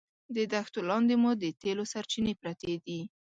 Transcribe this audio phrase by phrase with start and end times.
[0.35, 2.99] د دښتو لاندې مو د تېلو سرچینې پرتې دي.